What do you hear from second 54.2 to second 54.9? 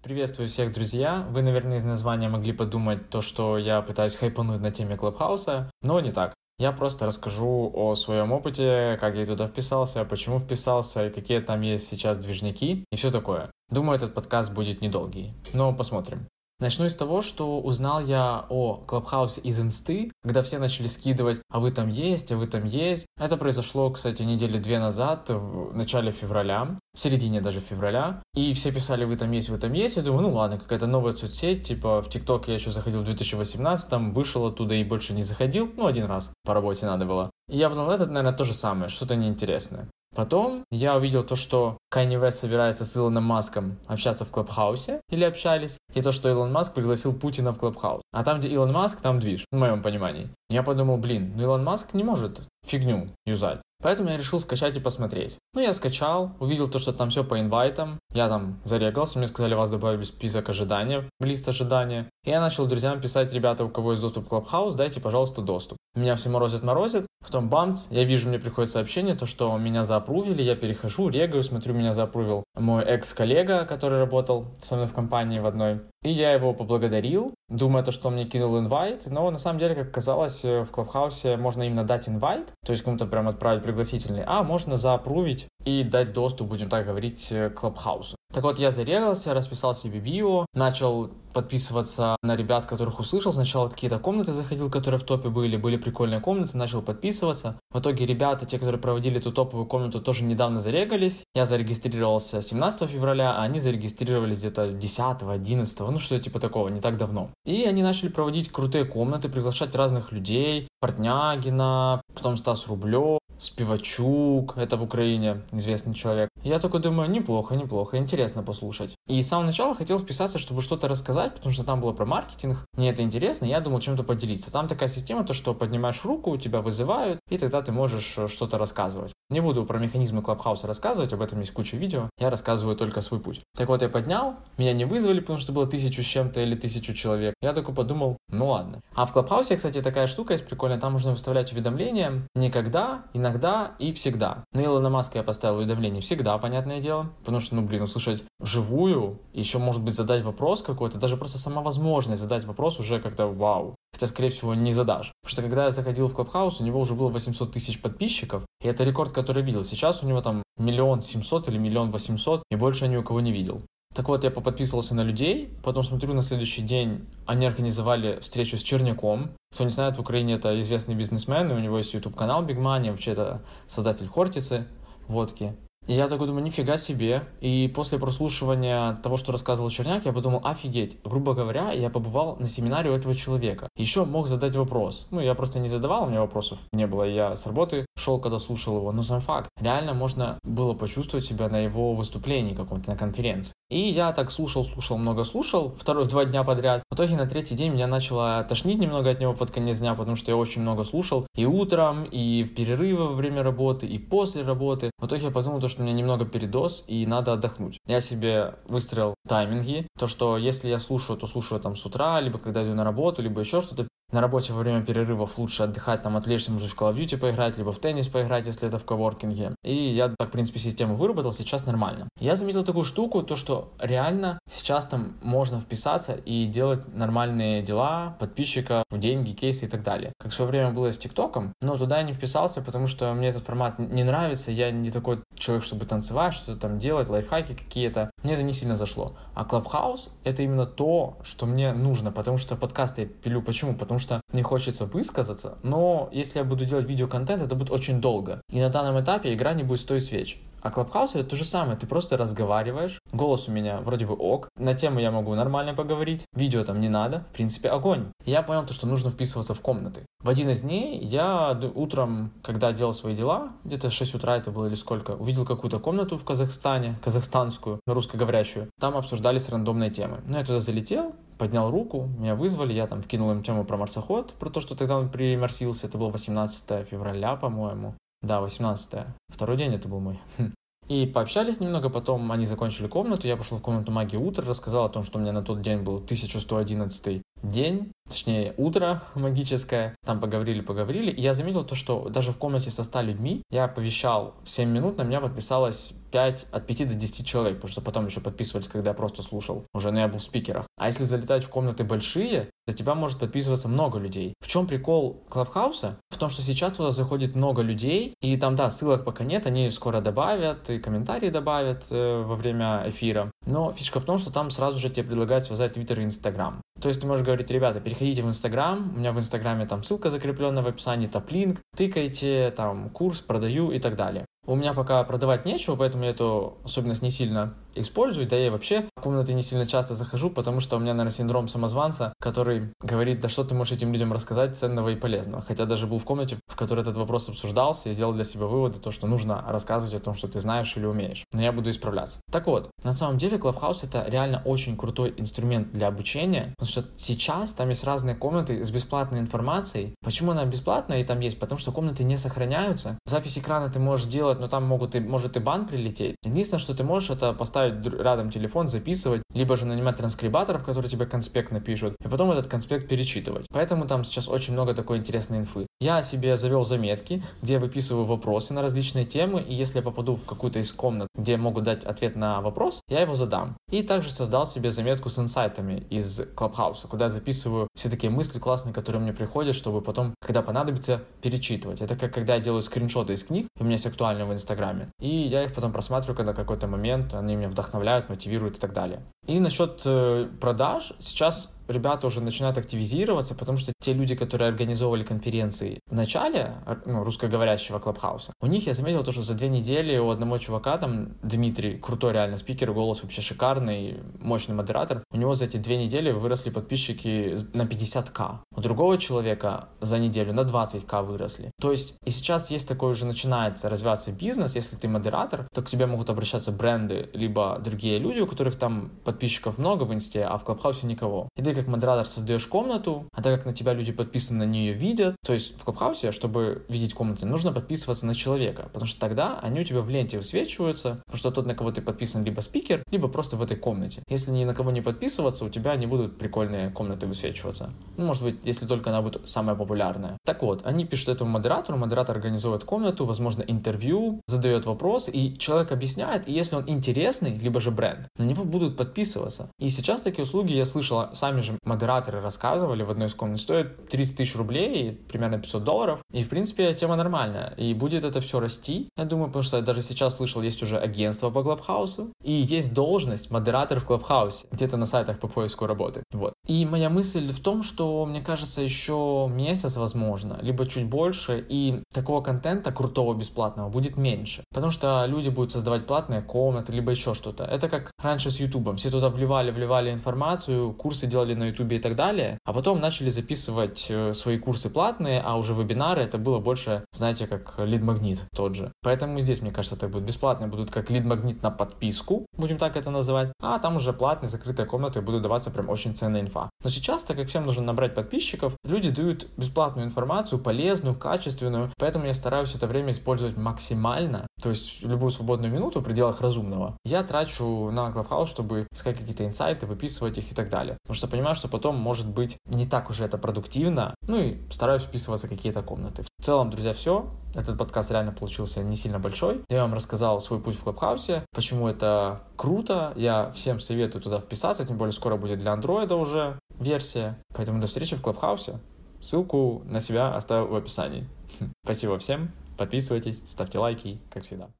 скачать и